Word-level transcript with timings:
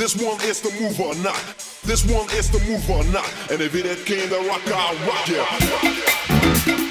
This 0.00 0.16
one 0.16 0.40
is 0.40 0.62
the 0.62 0.70
move 0.80 0.98
or 0.98 1.14
not. 1.16 1.36
This 1.84 2.06
one 2.06 2.24
is 2.30 2.50
the 2.50 2.58
move 2.60 2.88
or 2.88 3.04
not. 3.12 3.30
And 3.50 3.60
if 3.60 3.74
it 3.74 3.84
ain't 3.84 4.06
came 4.06 4.30
to 4.30 4.48
rock, 4.48 4.62
I'll 4.68 4.96
rock 5.06 5.28
ya. 5.28 6.89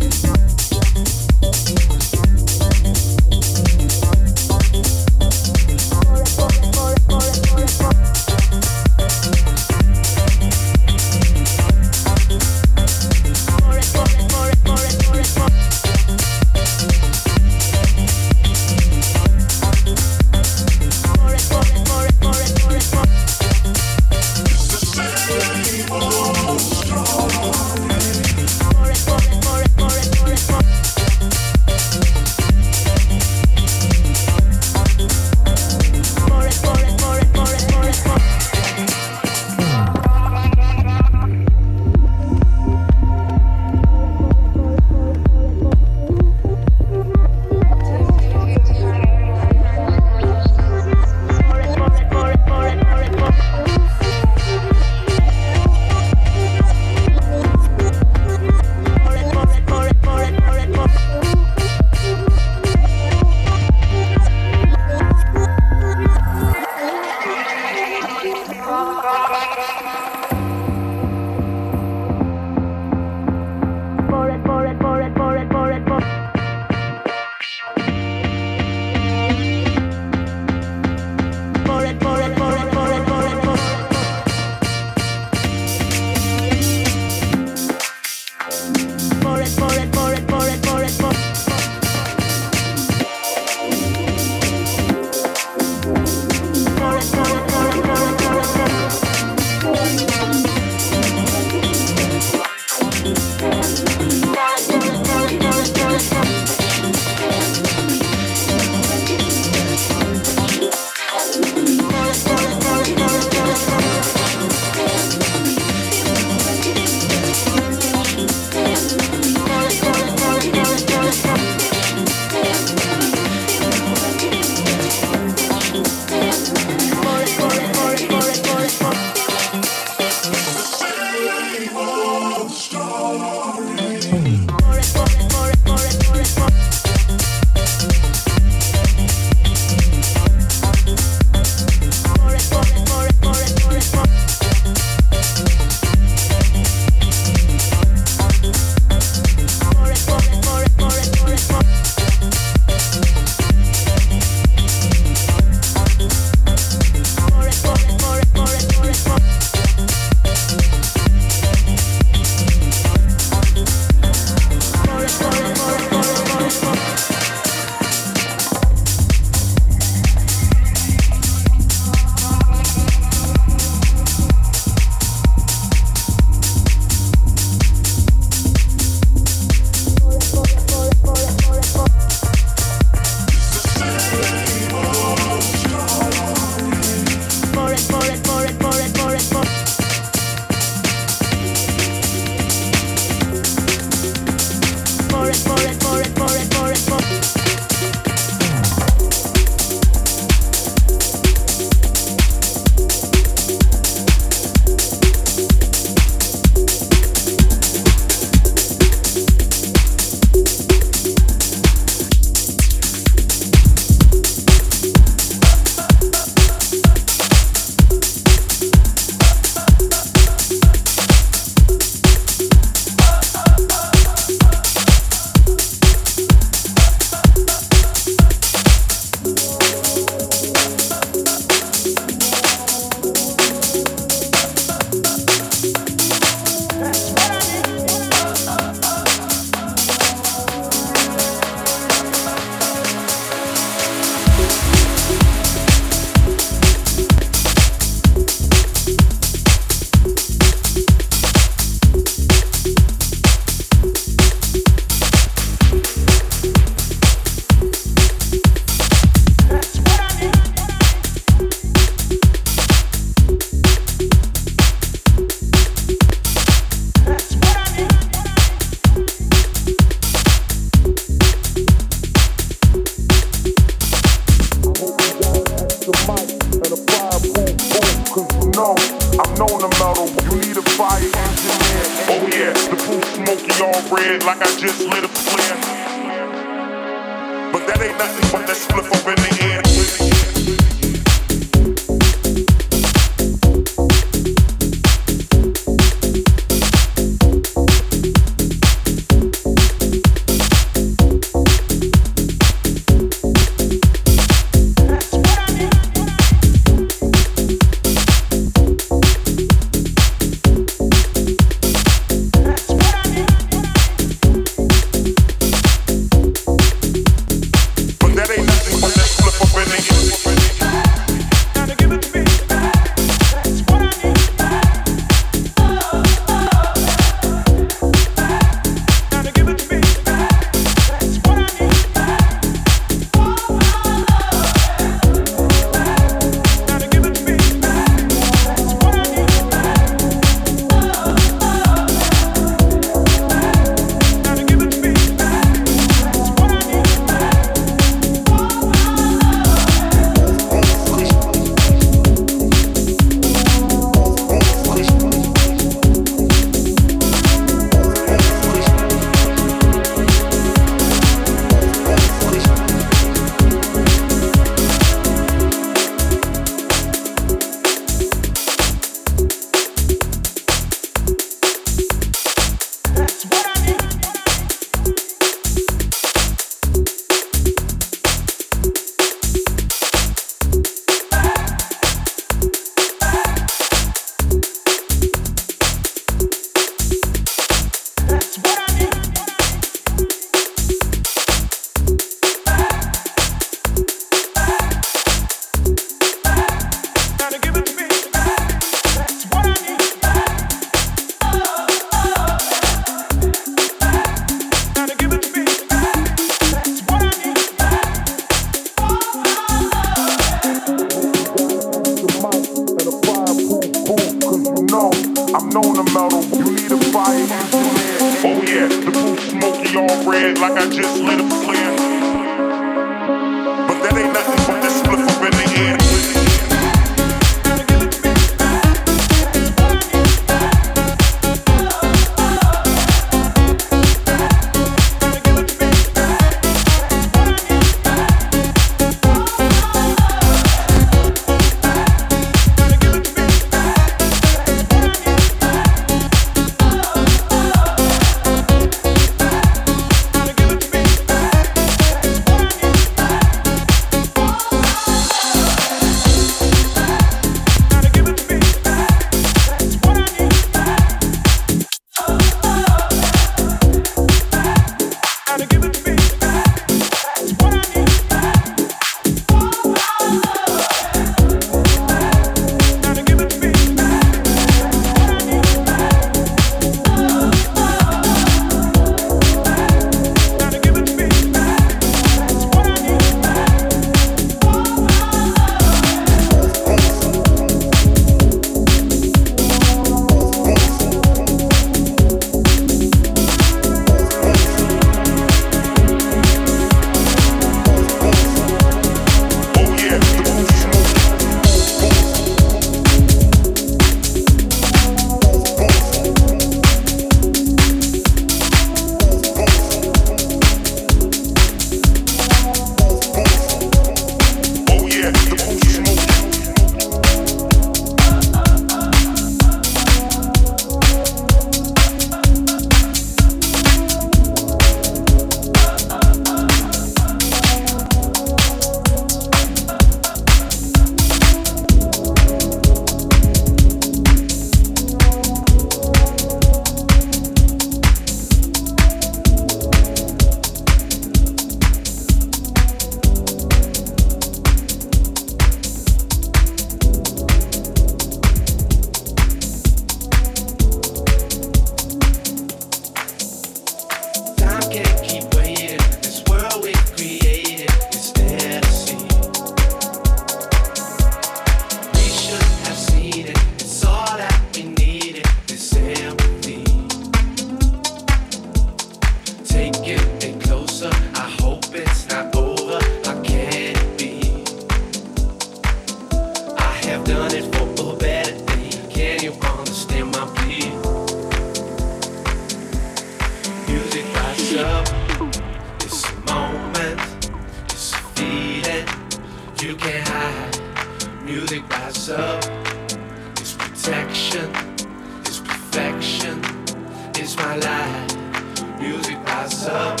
rise 599.44 599.66
up. 599.66 600.00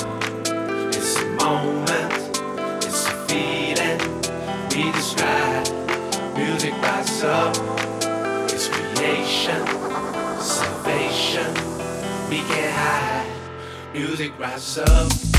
It's 0.94 1.16
a 1.18 1.26
moment, 1.26 2.12
it's 2.82 3.06
a 3.08 3.14
feeling 3.28 3.98
we 4.70 4.90
describe. 4.92 5.66
Music 6.34 6.72
rises 6.82 7.24
up, 7.24 7.54
it's 8.50 8.68
creation, 8.68 9.66
salvation. 10.40 11.52
We 12.30 12.38
can't 12.38 12.72
hide. 12.72 13.26
Music 13.92 14.32
rises 14.38 14.78
up. 14.78 15.33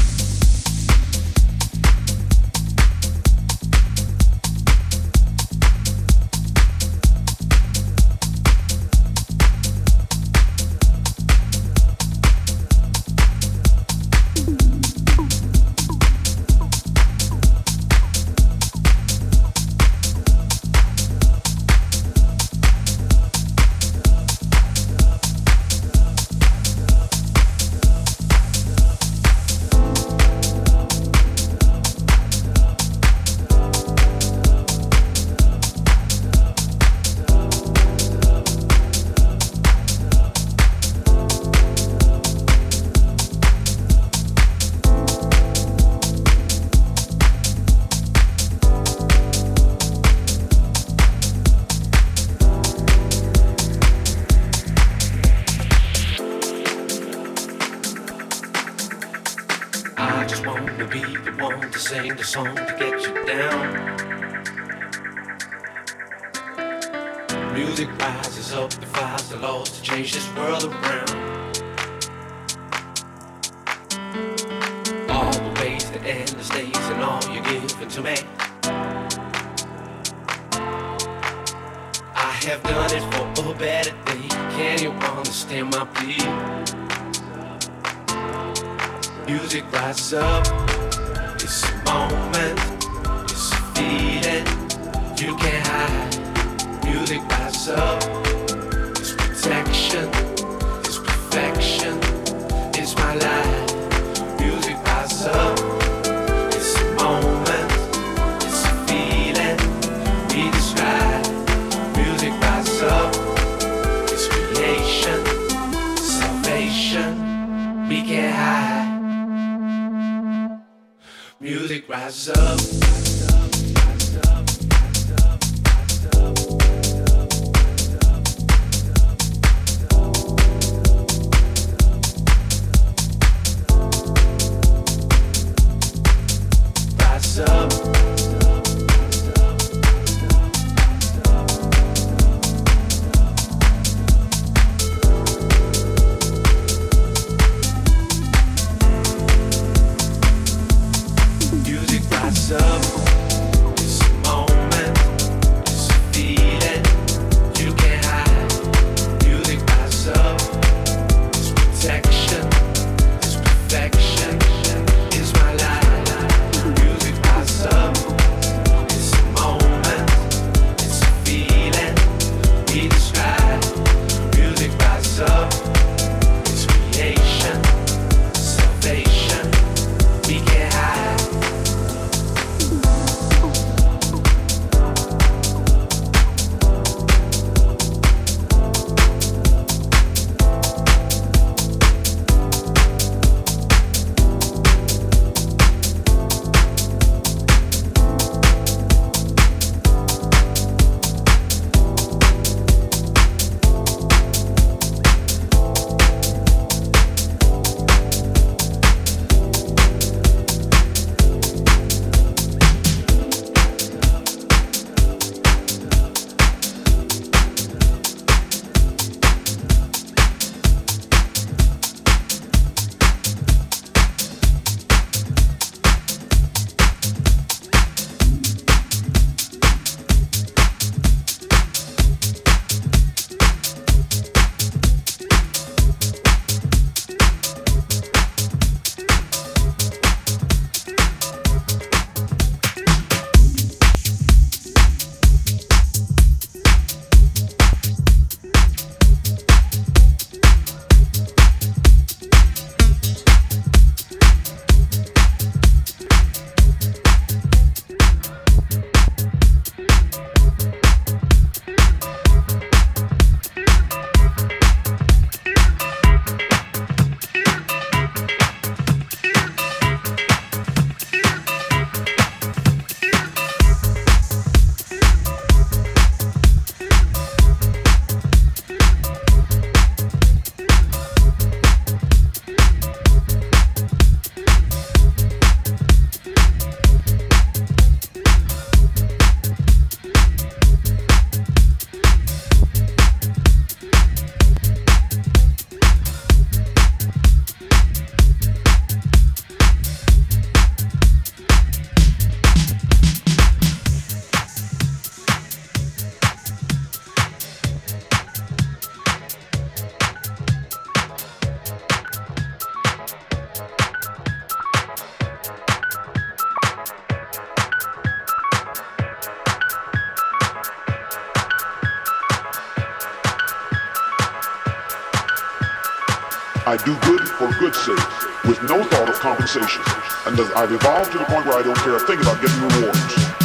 Do 326.85 326.95
good 327.01 327.27
for 327.27 327.51
good's 327.59 327.79
sake, 327.79 328.45
with 328.45 328.61
no 328.69 328.83
thought 328.83 329.09
of 329.09 329.15
compensation. 329.15 329.81
And 330.27 330.39
I've 330.55 330.71
evolved 330.71 331.11
to 331.13 331.17
the 331.17 331.25
point 331.25 331.45
where 331.47 331.57
I 331.57 331.63
don't 331.63 331.77
care 331.77 331.95
a 331.95 331.99
thing 331.99 332.19
about 332.21 332.39
getting 332.41 332.61
rewards. 332.61 333.44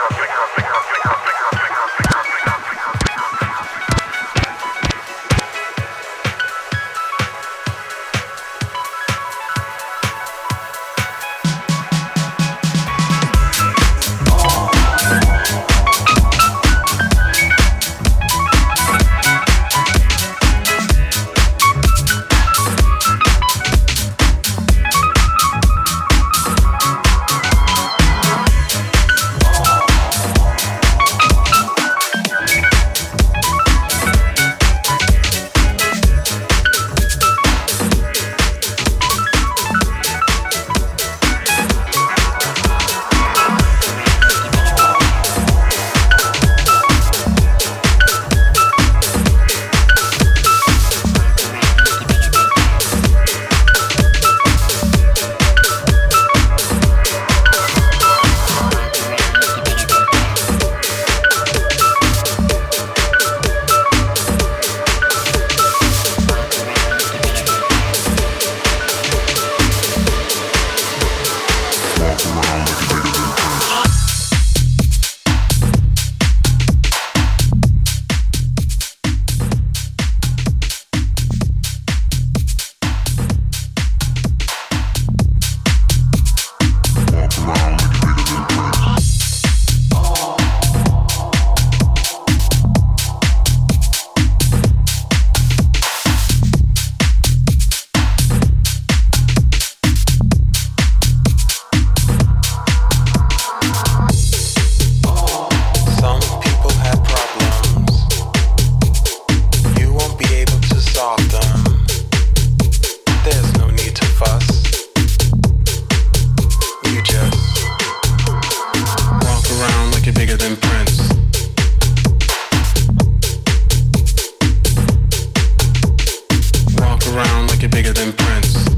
Bigger 127.81 127.93
than 127.93 128.13
Prince. 128.13 128.70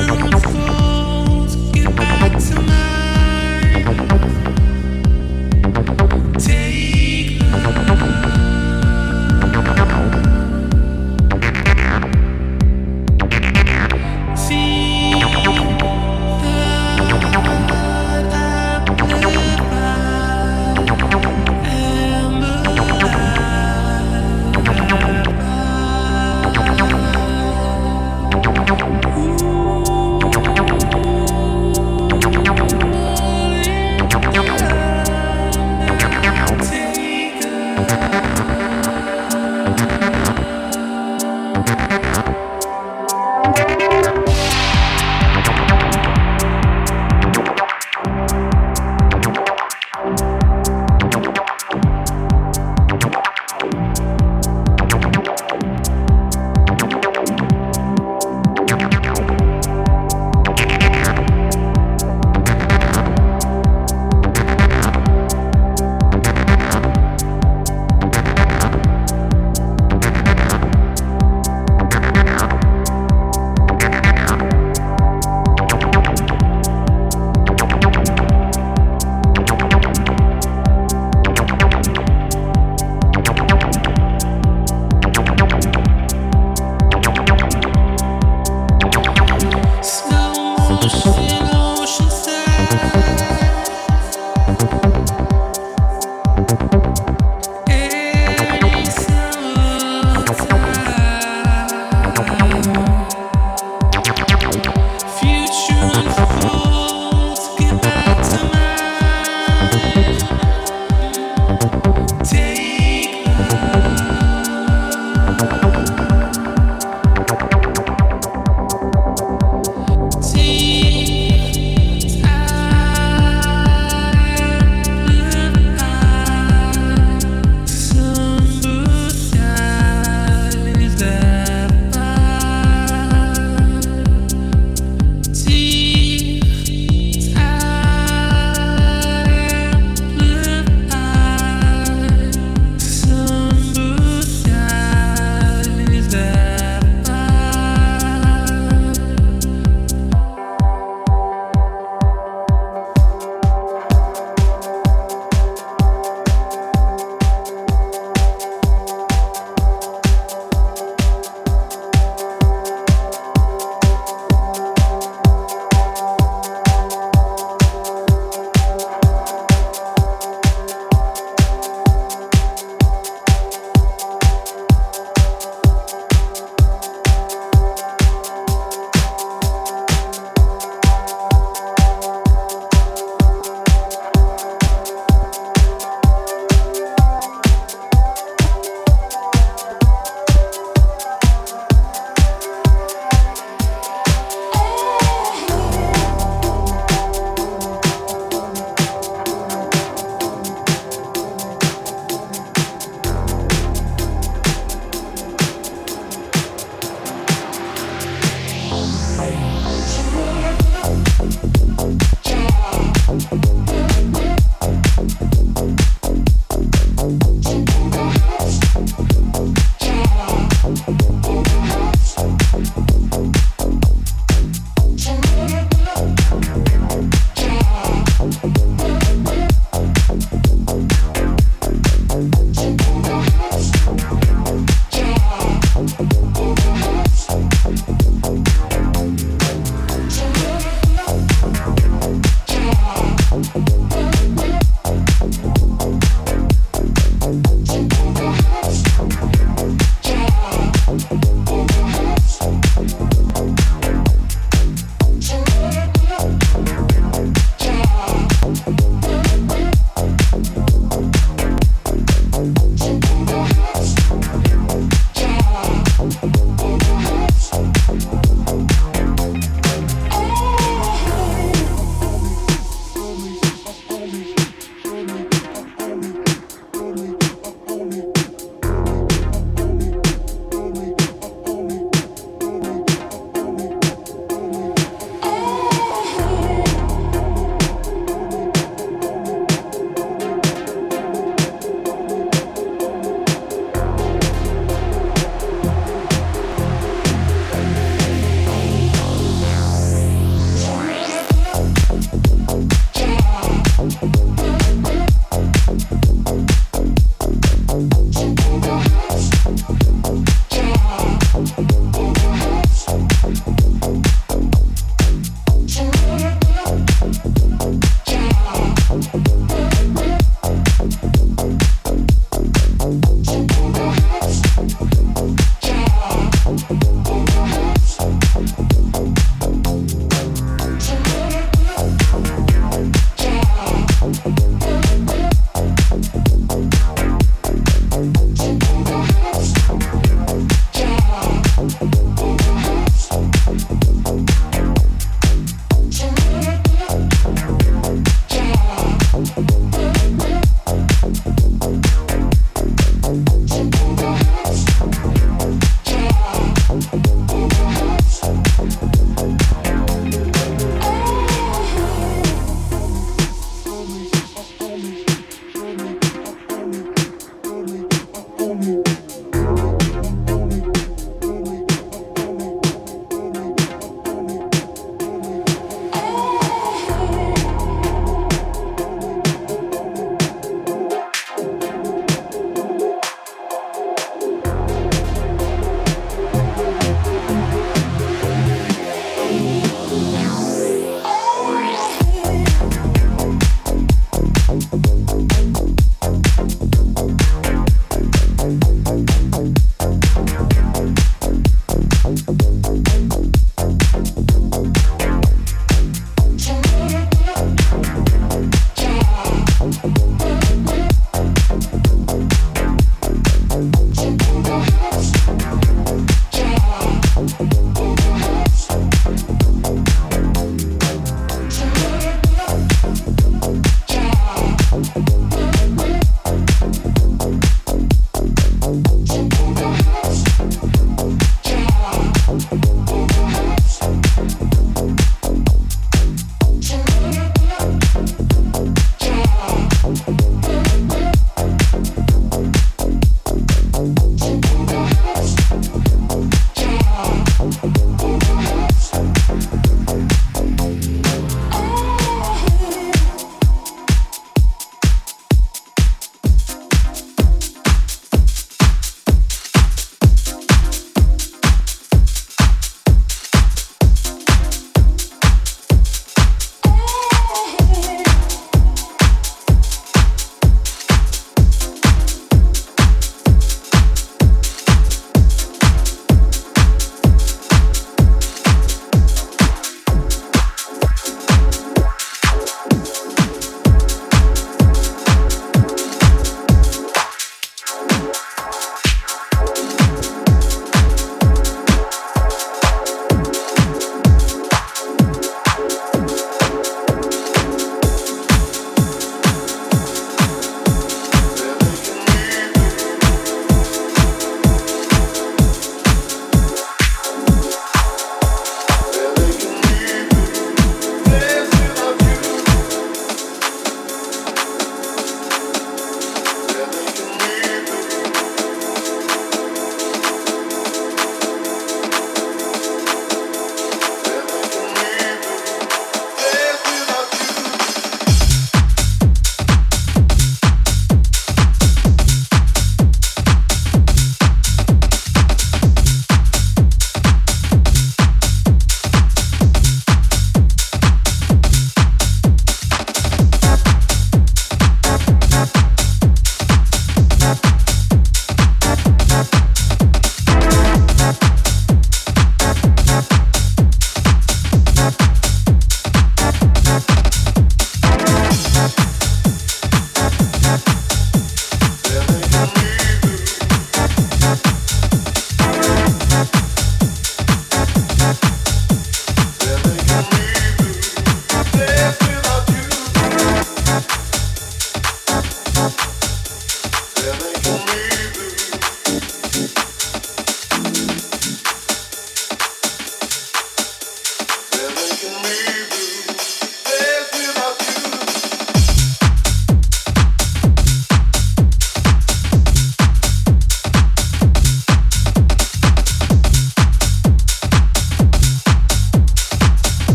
Thank 0.00 0.54
you. 0.54 0.69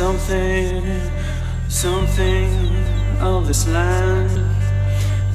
Something, 0.00 0.82
something 1.68 2.48
of 3.20 3.46
this 3.46 3.68
land? 3.68 4.30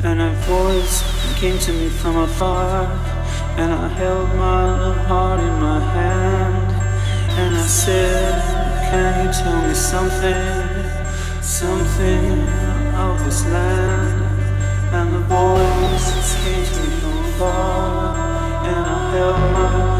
And 0.03 0.19
a 0.19 0.31
voice 0.53 0.95
came 1.39 1.59
to 1.59 1.71
me 1.71 1.87
from 1.87 2.17
afar, 2.17 2.85
and 3.59 3.71
I 3.71 3.87
held 3.89 4.27
my 4.29 4.91
heart 5.07 5.39
in 5.39 5.55
my 5.67 5.79
hand, 5.97 6.67
and 7.41 7.55
I 7.55 7.67
said, 7.83 8.33
Can 8.89 9.27
you 9.27 9.31
tell 9.39 9.61
me 9.67 9.75
something, 9.75 10.43
something 11.43 12.25
of 13.05 13.23
this 13.23 13.45
land? 13.45 14.17
And 14.97 15.13
the 15.13 15.23
voice 15.37 16.09
came 16.43 16.65
to 16.65 16.75
me 16.81 16.89
from 17.01 17.17
afar, 17.25 18.17
and 18.65 18.83
I 18.95 19.11
held 19.11 19.39
my 19.53 19.94